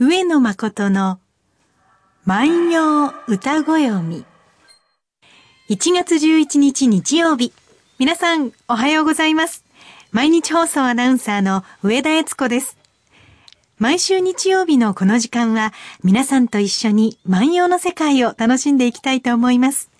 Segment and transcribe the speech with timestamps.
[0.00, 1.18] 上野誠の
[2.24, 4.24] 万葉歌ご読み。
[5.70, 7.52] 1月11日日曜日。
[7.98, 9.64] 皆さん、おはようございます。
[10.12, 12.78] 毎日放送アナウンサーの上田悦子です。
[13.78, 15.72] 毎週日曜日のこの時間は、
[16.04, 19.90] 皆さんと一緒に万葉の世界を楽しんでいきたいと思います。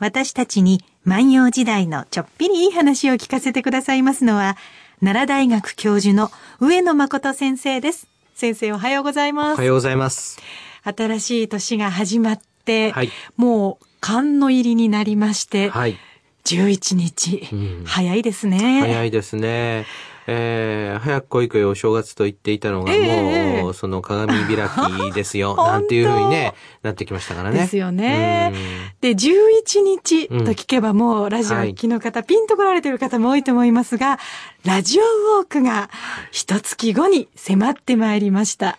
[0.00, 4.56] 私たちに万葉時代のちょっぴりいい話を聞かせてくださいますのは、
[4.98, 8.08] 奈良大学教授の上野誠先生です。
[8.36, 9.54] 先生おはようございます。
[9.54, 10.38] おはようございます。
[10.84, 15.96] 新しい年が始まって、はい、もう寒の入りになりまして、はい、
[16.44, 18.80] 11日、うん、早いですね。
[18.82, 19.86] 早いですね。
[20.26, 24.68] えー、早く来い来いお正月と言っていたのが、もう、えー、その鏡開
[25.10, 27.58] きですよ、 なんていうふうにね、なってきましたからね。
[27.58, 28.52] ですよね。
[29.00, 34.18] で、11日と聞けばもう、ラジオ聞きの方、はい、ピンと来られてる方も多いと思いますが、
[34.64, 35.90] ラジオウォークが
[36.32, 38.78] 一月後に迫ってまいりました。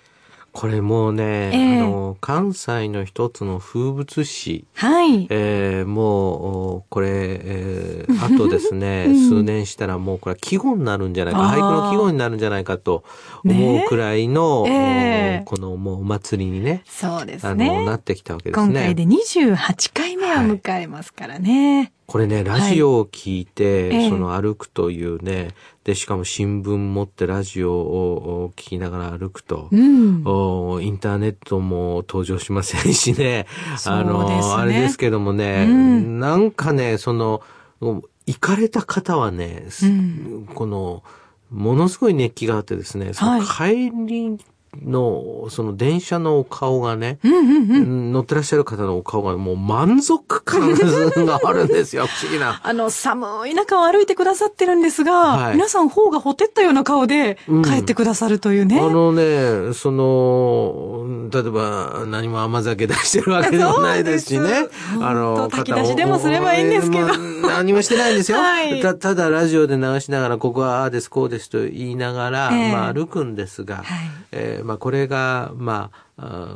[0.57, 4.66] これもうね、えー、あの、関西の一つの風物詩。
[4.73, 5.27] はい。
[5.30, 13.03] えー、もう、これ、えー、あとですね、 うん、数年したらもうこれは季語になるんじゃないか、俳句の季語になるんじゃないかと
[13.45, 17.69] 思うくらいの、ねえー、このもうお祭りにね、そうですね。
[17.69, 18.66] あの、なってきたわけですね。
[18.66, 21.78] 今回で28回目を迎えますからね。
[21.78, 25.50] はいこれね、ラジオを聞いて、はい、その歩くというね、
[25.83, 33.45] で、しかも新聞持ってラジオを聞きながら歩くと、うん、おインターネットも登場しませんしね、
[33.85, 37.44] あの、ね、あれですけどもね、うん、なんかね、その、
[37.81, 41.03] 行かれた方はね、うん、この、
[41.52, 44.38] ものすごい熱気があってですね、その帰り
[44.75, 52.59] の、その電車のお顔がね、うんうんうん、乗ってらっしゃる方のお顔がもう満足感があるんですよ、 不思議な。
[52.63, 58.77] あの、寒い中を歩いてくださってるんですが、はい、皆さん方がほてったような顔で帰ってくださるというね。
[58.79, 64.67] うん、あのね、その、例えば何も甘酒出してるわけでもないですしね。
[65.01, 67.07] あの、炊き出しでもすればいいんですけど。
[67.47, 68.38] 何もしてないんですよ。
[68.38, 73.85] はい、たただラジオで流しながら、ここはああです、こうですと言いながら、えー、まあ歩くんですが、はい
[74.31, 76.56] えーまあ、これが、まあ、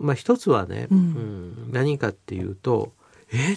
[0.00, 2.92] まあ、一つはね、うん、うん、何かっていうと、
[3.32, 3.56] え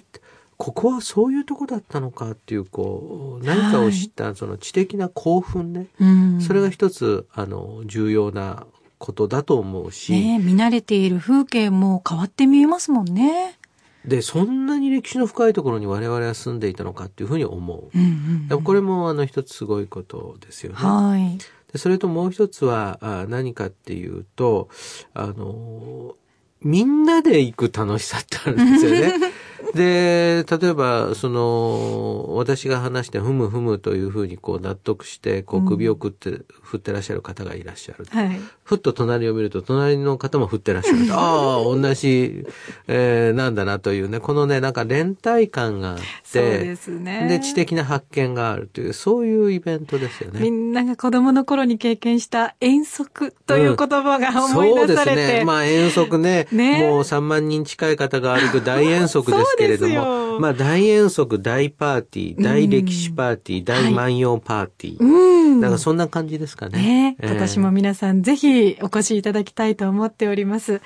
[0.58, 8.66] ここはそういうとこだったのかっていう、こう、何かを知った、その知的な興奮ね、はい、それが一つ、あの、重要な
[8.98, 10.14] ことだと思うし。
[10.14, 13.58] ね見慣れている風景も変わって見えますもんね。
[14.06, 17.90] で、そんなに歴史の深いところに我々は住んでいたのかっていうふうに思う。
[17.94, 20.78] うんうんうん、これもあの一つすごいことですよね。
[20.78, 21.38] はい。
[21.78, 24.70] それともう一つは何かっていうと、
[25.14, 26.16] あの、
[26.62, 29.14] みんなで行く楽しさってあるんですよね。
[29.76, 38.06] で、例えば、その、私が話して、ふむふむというふうにこう納得して、こう首を振って、うん、振ってらっしゃる方がいらっしゃる。
[38.10, 40.98] はい、ふっと隣を見ると、隣の方も振ってらっしゃる。
[41.12, 42.46] ああ、同じ、
[42.88, 47.28] えー、なんだなというね、このね、なんか連帯感があって、そうですね。
[47.28, 50.40] で、知的な発見があるという、そういうイベントですよね。
[50.42, 55.44] みんなが子供の頃に経験した遠足という言葉が思い出されて、うん、そうですね。
[55.46, 65.04] まあ遠足ね、ねもう3万人近い方が歩く大遠足ですけれども、 まあ大遠足、大パーティー、大歴史パーティー、大万葉パーティー。
[65.04, 65.62] うん。
[65.62, 66.82] なんかそんな感じですかね。
[66.82, 70.82] ね今年も皆さんぜひお越しいただきたいと思っております。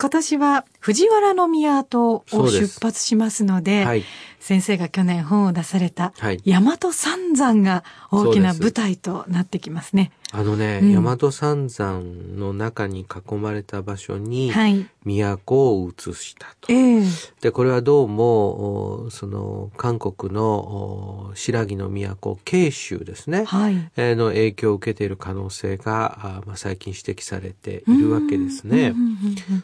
[0.00, 4.04] 今年は藤原宮跡を出発しますので、はい、
[4.38, 7.82] 先生が去年本を出された、大和三山が
[8.12, 10.12] 大きな舞台となってきますね。
[10.30, 14.52] あのね、うん、大和三山の中に囲まれた場所に、
[15.02, 16.68] 都を移したと。
[17.40, 28.94] で、これはどうも、その、韓国の白木の都、慶州ですね、はい、の影響を受けている可能性が、まあ、最近指摘されているわけですね。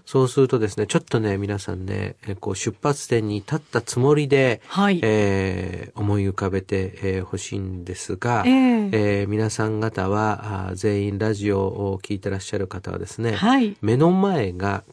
[0.07, 14.85] そうするとですね、ちょっとね、皆さんね、こう出発点に立ったつもりで、はい、えー、思い浮かべてほ、えー、しいんですが、えー、えー、皆さん方は、全員ラジオを聞いてらっしゃる方はですね、はい、目の前が、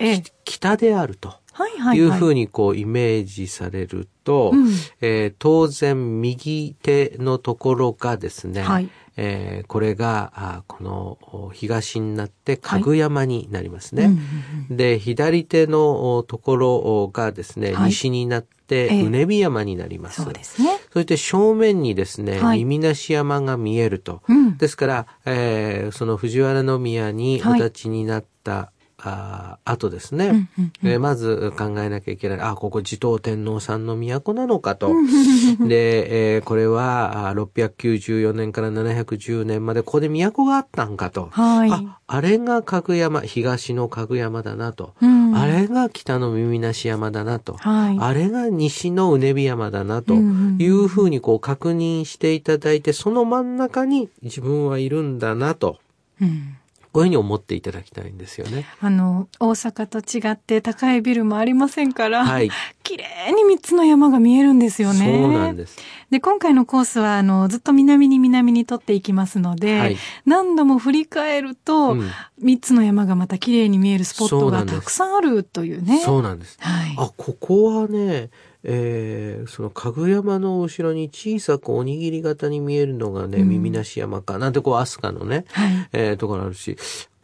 [0.43, 1.41] 北であると。
[1.93, 4.53] いうふうにこうイメージされると、
[5.01, 14.05] えー、当然右手のところがですね、はい、えー、これがあこの東になって家具山になりますね。
[14.05, 14.13] はい
[14.69, 20.23] で左手のところがですね、はい、西になってうねび山になります。
[20.23, 20.79] そうですね。
[20.93, 24.21] そして正面にですね、耳なし山が見えると。
[24.27, 28.71] うん、ですから、えー、その藤原宮にお立ちになった、
[29.03, 30.49] あ後ですね、
[30.83, 32.41] えー、まず考えなきゃいけない。
[32.41, 34.91] あ、ここ持統天皇さんの都なのかと。
[35.67, 41.29] で、えー、これは694年から710年までここで都があったんかと。
[41.31, 44.93] はい、あ、あれがかぐ山、東のかぐ山だなと。
[45.01, 47.53] うん、あれが北の耳なし山だなと。
[47.53, 55.79] はい、あれが西のうねび山だなというふうにこう確認していただいて、その真ん中に自分はいるんだなと。
[56.21, 56.57] うん
[56.91, 58.65] こういうふうに思っていただきたいんですよね。
[58.81, 62.49] あの、大阪と違って高いビルもありませんから、はい。
[62.83, 65.05] 綺麗に三つの山が見えるんですよね。
[65.05, 65.77] そうなんです。
[66.09, 72.03] で、今回のコースは、あの、ずっと南に南に取っていきますので、はい、何度も振り返ると、三、
[72.41, 76.01] うん、つの山がまた綺麗に見えるスポットがたくさんあるというね。
[76.03, 76.57] そうなんです。
[76.59, 76.95] はい。
[76.97, 78.29] あ、ここはね、
[78.63, 86.77] えー、そのかぐ山の後ろに小さくおにぎり型に見えるのがね、うん、耳なし山か、なんてこう、飛鳥のね、はい、えー、ところあるし、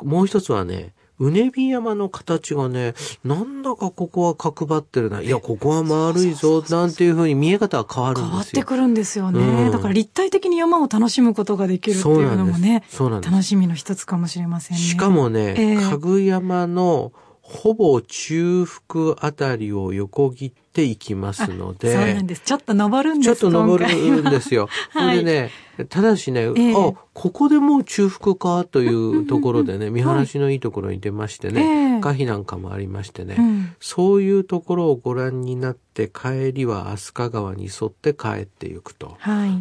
[0.04, 2.94] もう一つはね、うねび山の形がね、
[3.24, 5.22] なんだかここは角張ってるな。
[5.22, 8.30] いや、ここは丸いぞ、なんていうふうに見え方が変わるんですよ。
[8.30, 9.40] 変わってくるんですよね。
[9.40, 14.83] うん、だから立体的に山を楽しむことができるっていうのもね、そうなんです楽しみの一つかもしれませんね。
[14.83, 17.12] しかもね、えー、かぐ山の
[17.42, 21.94] ほぼ中腹あたりを横切っていきますので。
[21.94, 22.42] そうなんです。
[22.42, 24.70] ちょっと登るんですちょっと登るんですよ。
[24.92, 25.52] はい、でね、
[25.86, 39.18] ただしね、えー、あ、ここでもう中腹かというところでね、見晴らしのいいところに出ましてね、可否なんかもありましてね、うん、そういうところをご覧になって帰りは飛鳥川に沿って帰っていくと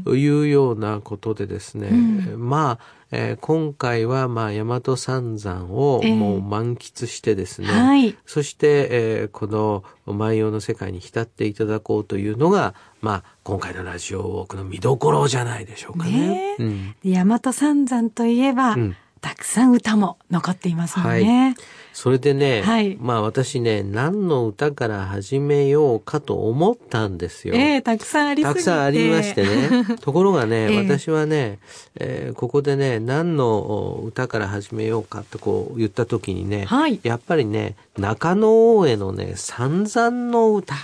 [0.07, 0.29] い。
[0.29, 16.29] うようなことでですね、うん、まあ、えー、今回は、まあ、大和三山をもう満喫してですね、えーはい、そして、えー、この万葉の世界に浸っていただこうというのが、まあ、今回のラジオウォークの見どころじゃないでしょうかね。
[16.29, 18.97] ねうん、大和三山といえば、うん
[19.27, 21.49] たくさん歌も残っていますもんね。
[21.49, 21.55] はい、
[21.93, 27.57] それでね、はい、まあ私ね、何の歌から始めようかと思ったんですよ。
[27.57, 29.85] ええー、たくさんありたくさんありましてね。
[30.01, 31.59] ところがね、えー、私はね、
[31.97, 40.77] えー、ここでね、何の歌から始めようかとこう言った時にね、はい、やっぱりね、中野大江のね、散々の歌。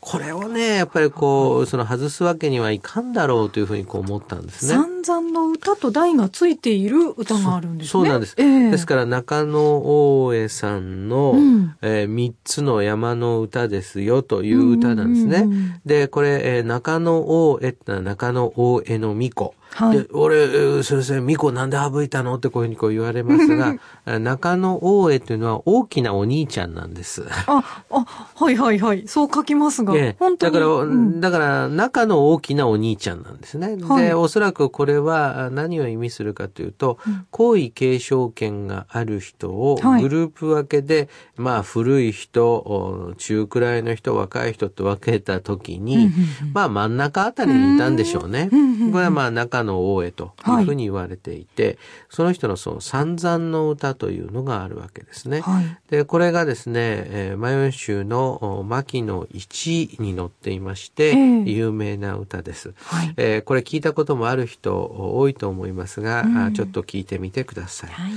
[0.00, 4.91] これをね、やっぱりこう、その外すわけにはいかんだろうというふうにこう思ったんですね。
[5.04, 7.90] 散々の歌と題がついている歌があるんですね。
[7.90, 8.34] そうなんです。
[8.38, 15.80] えー、ですから中野大江さんの、うん、えー、3つの山の歌ですよという歌なんですね。
[15.84, 19.54] で、これ、えー、中野大江って中野大江の巫女。
[19.74, 23.74] はい、で俺、先生、巫女なんで省いたのってこういうふうにこう言われますが、
[24.18, 27.24] 中野大江というのは大きなお兄ちゃんなんです。
[27.46, 28.04] あ、あ、
[28.34, 29.08] はいはいはい。
[29.08, 29.94] そう書きますが。
[29.94, 30.52] ね、本当に？
[30.52, 33.78] だから、うん、だから、中の大きなお兄ちゃんなんですね。
[33.80, 46.10] はい、で、おそらくこれは何を意味するかというと、うん、皇位継承権がある人をグループ分けで、はい、まあ、古い人、中くらいの人、若い人と分けたときに、
[46.52, 48.48] まあ、真ん中あたりにいたんでしょうね。
[48.92, 50.62] これはまあ、中の大江とい。
[50.62, 51.78] うふうに言われていて、はい、
[52.08, 55.40] その人のその散々の歌というのがあるわけですね。
[55.40, 67.90] はい、で、これがですね、えー、マヨン州の牧野一に載っていまして、えー、有名な歌です、はい、えー、これ聞いたこともある人多いと思いますが、うん、ちょっと聞いてみてください。
[67.90, 68.12] はい、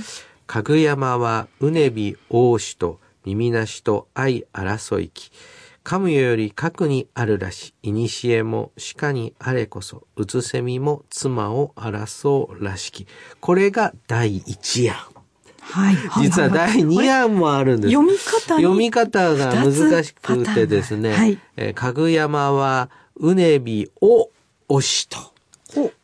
[0.46, 5.30] かぐ山はうねび大しと耳なしと愛争いき。
[5.86, 13.06] 噛むより核にあるらし、いにしえも鹿にあれこそ、うつせみも妻を争うらしき。
[13.38, 14.96] これが第一案。
[15.60, 15.96] はい。
[16.22, 17.94] 実は第二案もあるんです。
[17.94, 24.30] 読み方読み方が難しくてですね、はい、えー、かぐ山は、うねびを
[24.68, 25.18] 押しと、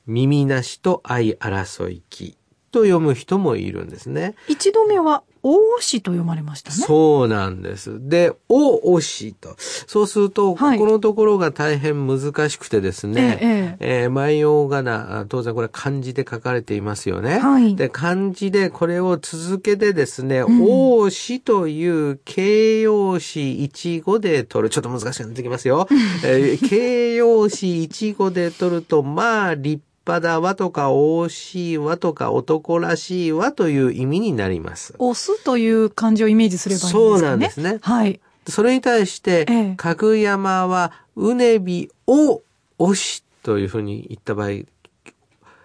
[0.07, 2.37] 耳なしと相争いき
[2.71, 4.35] と読む人もいるんですね。
[4.49, 6.77] 一度目は大しと読まれましたね。
[6.77, 8.09] そうなんです。
[8.09, 9.57] で、お、おしと。
[9.59, 17.39] そうすると、はい、ここのところが大変難しくてですね、えええー、万葉仮名、当然これ漢字で書かれていますよね。
[17.41, 20.63] はい、で、漢字でこれを続けてですね、うん、
[21.01, 24.71] おしという形容詞一語で取る。
[24.71, 25.89] ちょっと難しくなってきますよ。
[26.25, 34.95] えー、形容詞一語で取ると、まあ、立派だわとか、惜しいわとか、男らしいわという意味になります。
[34.99, 37.05] 押すという漢字をイメージすればいいんですかね。
[37.09, 37.79] そうなんですね。
[37.83, 38.21] はい。
[38.49, 42.43] それに対して、ええ、かぐ山は、うねびを
[42.79, 44.49] 押しというふうに言った場合、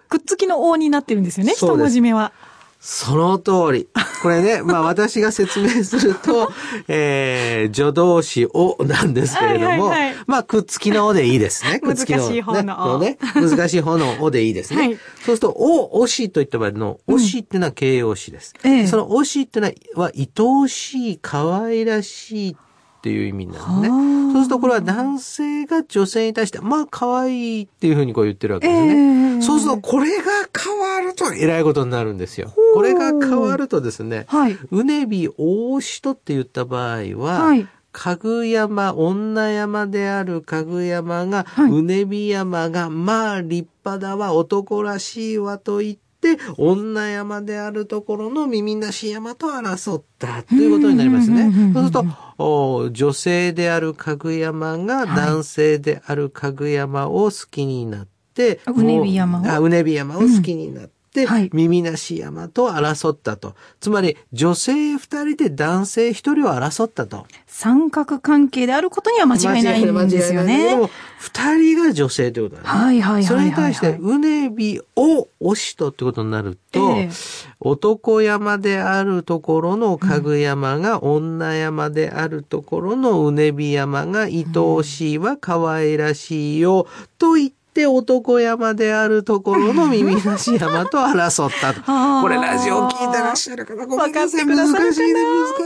[0.08, 2.32] くっつきの王になってるんですよね、一文字目は。
[2.80, 3.88] その通り。
[4.22, 6.52] これね、 まあ私が説明すると、
[6.88, 11.80] えー、助動詞をなんですけれども、はいはいはい、まあくっつきのおでいいですね。
[11.84, 12.98] くっつきの難しい方のお。
[12.98, 14.80] ね、難しい方のおでいいですね。
[14.80, 18.54] はい、そうすると、お、おしといった場合の、おしっていうのは形容詞です。
[18.64, 22.56] うん、そのおしっていうのは、愛おしい、可愛らしい
[22.98, 24.32] っていう意味なんですね。
[24.32, 28.88] そうするとこれは男性が女性に対して、まあ可愛いっていうふうにこう言ってるわけですね。
[28.88, 30.24] えー、そうするとこれが
[30.56, 32.52] 変わると偉いことになるんですよ。
[32.74, 46.07] これが変わるとですね、はい、うねび大人って言った場合は、はいかぐ山、女山であるかぐ山が、はい、うねび山が、まあ立派だわ、男らしいわと言って
[46.56, 51.50] 女山であるところの耳なし山と争ったということになりますね。
[51.72, 52.04] そうする
[52.36, 59.62] と、女性であるかぐ山が男性であるかぐ山を好きになって、うねび山を？
[59.62, 60.90] うねび山を好きになって、、はい、
[61.26, 63.54] 耳なし山と争ったと。
[63.80, 67.26] つまり、女性二人で男性一人を争ったと。
[67.46, 70.70] 三角関係であることには間違いないんですよね。
[70.70, 72.80] でも、二人が女性ということだね。
[72.80, 86.86] はいはいはい、はい、それに対して、うねびを押しとってことになると、えー、男山であるところのかぐ山が女山であるところのうねび山が愛おしいは可愛らしいよ、
[87.18, 91.82] と言って、て男山であるところの耳なし山と争ったと。
[92.20, 94.44] これラジオ聞いてらっしゃる方ごめんなさい。
[94.44, 94.96] 難しいです。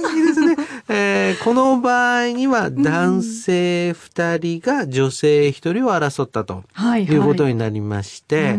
[0.03, 0.57] 難しいですね。
[0.89, 6.65] えー、この場合には男性二人が女性一人を争ったと
[6.99, 8.59] いうことになりまして、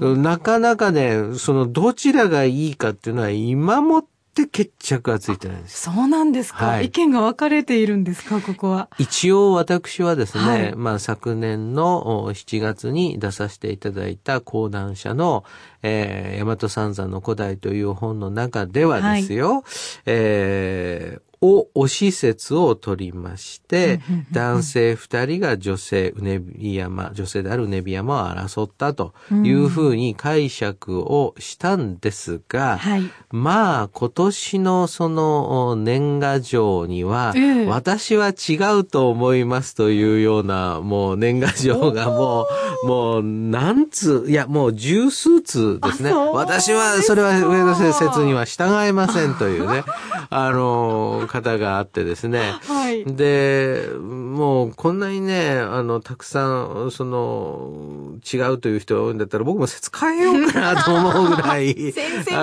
[0.00, 5.82] なかなかね、そのどちらがいいかっていうのは今もって決着がついてないんです。
[5.82, 8.88] そうなんですか、はい、意見が分かれているんですかここは。
[8.98, 15.44] 一応私はですね、はい、まあ昨年の7月に出させていただいた講談社の、
[15.82, 19.62] えー、大和三山の古代という本の中ではですよ、はい、
[20.06, 37.34] えーを推し説を取りまして、男性二人が女性、うねび山、女性であるうねび山を争ったというふうに解釈をしたんですが、はい、まあ今年のその年賀状には、
[37.66, 42.46] 私は違うと思いますというようなもう年賀状がも
[42.84, 46.12] う、もう何通、いやもう十数通ですね。
[46.12, 49.82] 私はそれは上田先生には従いませんというね、
[50.30, 52.52] あの、方があってですね。
[52.68, 53.04] はい。
[53.06, 56.46] で、もうこんなにね、あの、たくさ
[56.86, 61.72] ん、その、違うという人が多いんだったら僕も説変えようかなと思うぐらい。
[61.92, 62.36] 先生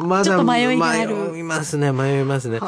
[0.00, 2.58] もまだ、迷いますね、迷いますね。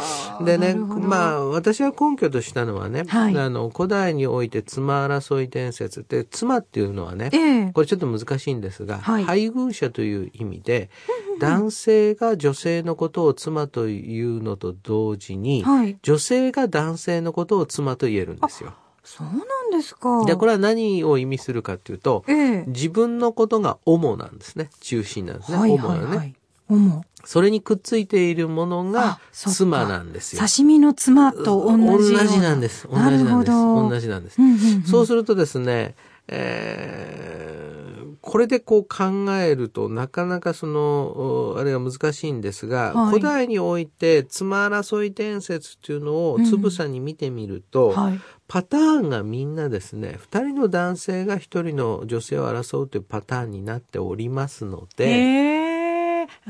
[0.42, 10.90] でね、まあ、私は根拠としたのはね、はい、あの、古代において妻争い伝説って、妻っていうのはね、えー、これちょっと難しいんですが、はい、配偶者という意味で、
[11.38, 18.75] 男性が女性のことを妻というのと同時に、はい、女性が男性のことを妻と言えるんですよ。
[19.05, 20.25] そうなんですか。
[20.25, 24.71] で、これは何を意味するかっていうと、えー、自分のことが主なんですね。
[24.81, 25.59] 中心なんですね。
[25.59, 26.35] はいはいはい、主なね。
[26.69, 27.03] 主。
[27.26, 30.43] それにくっついているものが妻なんですよ。
[30.43, 32.88] 刺身の妻と同じ同じなんです。
[32.91, 33.53] 同じなんです。
[33.53, 34.41] 同じなんです。
[34.41, 35.95] うんうんうん、そうするとですね、
[36.28, 47.95] えー、これでこう考えるとなかなかその、あれが難しいんですが、はい、古代において妻争い伝説っていうのをつぶさに見てみると、うん。
[47.95, 55.74] はい、パターンがみんなですね、二人の男性が一人の女性を争うというパターンになっておりますので、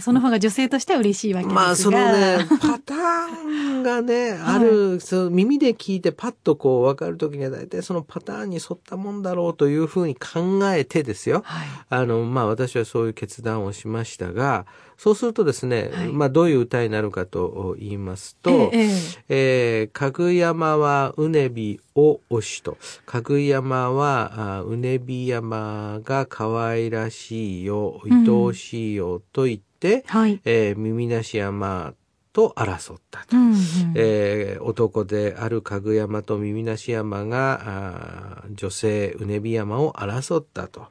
[0.00, 1.60] その方が女性としては嬉しいわけですが。
[1.62, 11.42] まあ、そのね、パターンがね、ある、その耳で聞いてパッとこう分かるときには大体そのパターンに沿ったもんだろうというふうに考えてですよ。
[11.44, 18.88] はい、あの、まあ私はそういう決断をしましたが、そうするとですね、はい、まあどういう歌になるかと言いますと、ええ
[19.28, 29.73] えー、かぐ山はうねびを押しと、かぐ山はうねび山が可愛らしいよ、愛おしいよと言って、うん
[30.06, 31.94] はい、えー、耳なし山
[32.34, 33.58] と争ったと、うんうん、
[33.94, 40.88] えー、男であるかぐ山と耳なし山が女性うねび山を争ったと、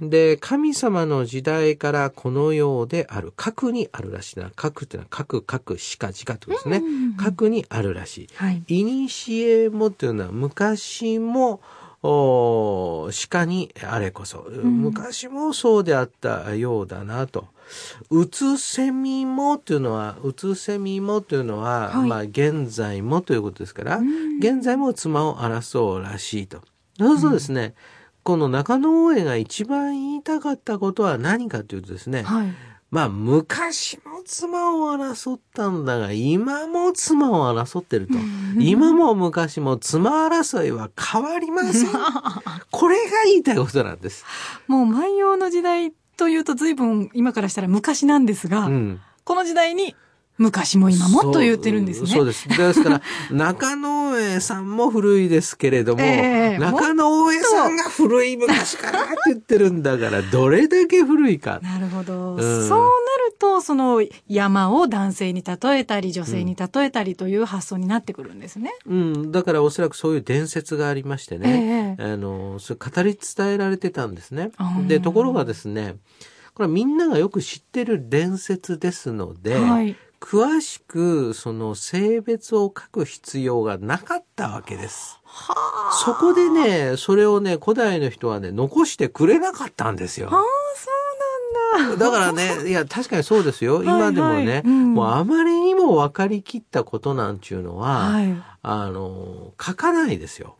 [0.00, 4.50] うん、で神様の時代からこのようである核にあるらしいな。
[4.56, 11.60] 核っていうのは核核しかじかってことですね、うんうんうん、核にあるらしい、はい、いにしえもっていうのは昔も
[12.06, 17.46] お鹿にあれこそ、昔もそうであったようだなと。
[18.10, 24.00] うつせみもというのは、うつせみもというのは、はい、まあ現在もということですから、
[24.38, 26.60] 現在も妻を争うらしいと。
[26.98, 27.74] そうするとですね、
[28.22, 32.54] この中野大江が一番言いたかったことは何かというとですね、はい
[32.94, 38.14] まあ、昔も妻を争ったんだが、今も妻を争ってると。
[38.60, 41.90] 今も昔も妻争いは変わりません。
[42.70, 44.24] これが言いたいことなんです。
[44.68, 49.96] もう万葉の時代というと随分今からしたら昔なんですが、うん、この時代に
[50.36, 52.08] 昔も今もと言ってるんですね。
[52.08, 52.48] そうです。
[52.48, 61.60] ですから、 中野上さんも古いですけれども、えー、中野上さんが古い昔からって言ってるんだから、どれだけ古いか。
[61.62, 62.34] なるほど。
[62.34, 68.72] うん、そうなると、その山を男性に例えたり、女性に例えたりという発想になってくるんですね。
[68.86, 69.30] うん。
[69.30, 74.50] だからおそらくそういう伝説がありましてね、えー、あの、それ語り伝えられてたんですね。
[74.88, 75.94] で、ところがですね、
[76.54, 85.20] これはみんながよく知ってる伝説ですので、はい、詳しくその性別を書く必要がなかったわけです。
[86.02, 90.28] そこでね、それをね、古代の人はね、残してくれなかったんですよ。
[90.32, 90.42] ああ、
[90.76, 90.90] そ
[91.76, 92.06] うなんだ。
[92.06, 93.82] だからね、 いや、確かにそうですよ。
[93.84, 100.56] 今でもね、はいはいうん、もうあまりにも分かりきったことなんちゅうのは、はい、あの、書かないですよ。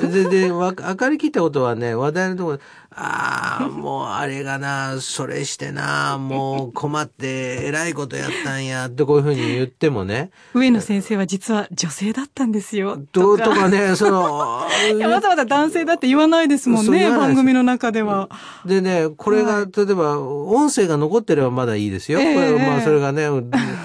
[0.00, 2.58] で、で、わ、 明かりきったことはね、話題のところ
[2.90, 10.30] ああ、もうあれがな、それしてな、もう困って偉いことやったんや、ってこういうふうに言ってもね。
[10.54, 12.98] 上野先生は実は女性だったんですよ。
[13.12, 14.66] どうとかね、その、
[14.96, 18.28] いや、わざわざ男性だって言わないですもんね、番組の中では。
[18.64, 22.18] でね、これが、例えば、音声が残ってればまだいいですよ。
[22.18, 23.28] これ、まあ、それがね、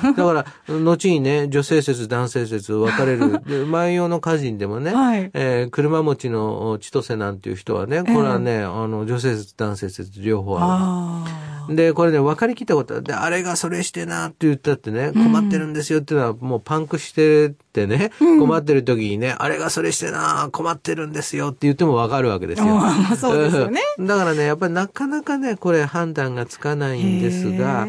[0.03, 3.41] だから、後にね、女性説、男性説分かれる。
[3.47, 11.53] で、万葉の歌人でもね、はい、えー、車持ちの千歳なんていう人はね、これはね、あの、女性説、男性説、両方ある。
[11.69, 22.81] で、これね、分かりきったことで、あれがそれしてなって言ったってね、困ってるんですよっていうのは、もうパンクしてってね、うん、困ってる時にね、あれがそれしてな困ってるんですよって言っても分かるわけですよ。
[23.15, 23.81] そうですよね。
[23.99, 27.87] だからね、やっぱりなかなかね、これ判断がつかないんですが、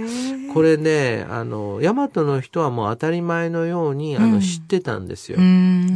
[0.52, 5.38] これね、あの、大和の人はもう当たり前のように、あの、知ってたんですよ。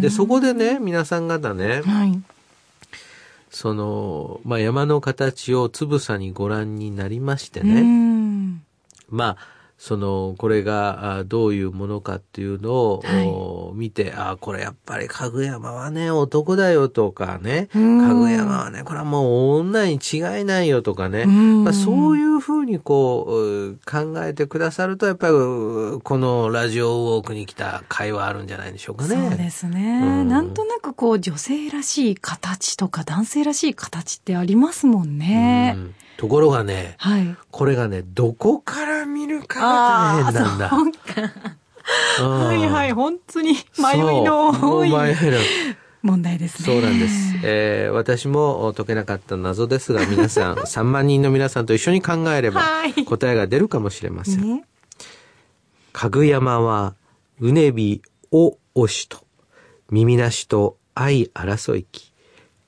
[0.01, 2.21] で、そこでね、皆さん方ね、はい
[3.51, 8.63] その、まあ、山の形をつぶさにご覧になりましてね。
[9.09, 17.79] まあ、その、これがどういうものかっていうのを、見て、ああ、これやっぱりかぐやまはね、男だよとかね、か
[18.13, 29.15] ぐやまはね、これはもう女に違いないよとかね、まあ、そういうふうにこう、考えてくださると、やっぱり、このラジオウォークに来た会話あるんじゃないでしょうかね。
[29.31, 30.01] そうですね。
[30.03, 35.75] うん、なんとなくこう、女性らしい形とか男性らしい形ってありますもんね。
[35.77, 35.95] うん。
[36.19, 38.78] ところがね、はい、これがね、どこか
[39.49, 40.71] が大変なんだ。
[42.21, 44.91] はいはい、本当に迷いの多い
[46.03, 46.67] 問題ですね。
[46.67, 47.35] そうなんです。
[47.43, 52.63] えー、私も解けなかった謎ですが、皆さん、 3万人の皆さんと一緒に考えれば、
[53.07, 54.41] 答えが出るかもしれません。
[54.43, 54.65] ね、
[55.93, 56.95] かぐ山は、
[57.41, 59.25] うねびを押しと、
[59.91, 62.13] 耳なしと愛争いき、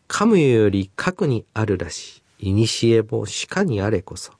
[0.08, 2.50] 噛むより核にあるらしい。
[2.50, 4.32] いにしえも鹿にあれこそ、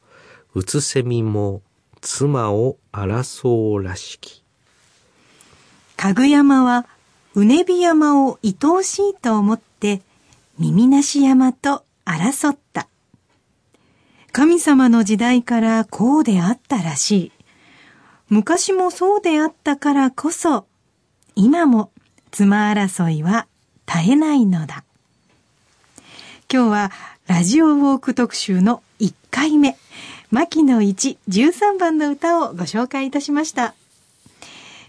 [0.55, 1.63] うつせみも
[2.01, 4.43] 妻を争うらしき。
[5.97, 6.87] かぐ山は、
[7.35, 10.03] うねび山を愛おしいと思って、
[10.59, 12.89] 耳なし山と争った。
[14.33, 17.33] 神様の時代からこうであったらしい。
[18.29, 20.67] 昔もそうであったからこそ、
[21.35, 21.91] 今も
[22.31, 23.47] 妻争いは
[23.87, 24.85] 絶えないのだ。
[26.53, 26.93] 今日は
[27.27, 29.77] ラジオウォーク特集の1回目、
[30.31, 33.75] 牧野一13番の歌をご紹介いたしました。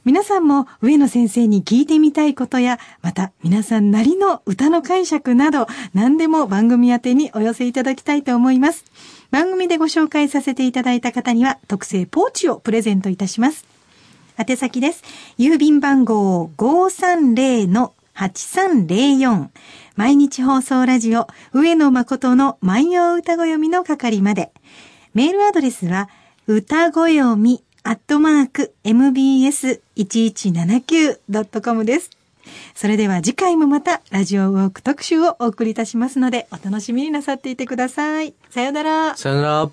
[0.04, 8.84] 皆さんも上野先生に聞いてみたいことや、また皆さんなりの歌の解釈など、何でも番組宛てにお寄せいただきたいと思います。
[9.30, 13.66] 番組でご紹介させていただいた方には、特製ポーチをプレゼントいたします。
[14.38, 15.04] 宛先です。
[15.38, 19.50] 郵便番号530-8304。
[19.96, 24.52] 毎日放送ラジオ、上野誠の万葉歌ご読みの係まで。
[25.13, 26.08] メールアドレスは、
[26.47, 32.12] 歌ごよみ、アットマーク、mbs1179.com です。
[32.74, 38.34] それでは次回もまたラジオウォーク特集をお送りいたしますので、お楽しみになさっていてください。
[38.50, 39.17] さよなら。
[39.17, 39.69] さよなら。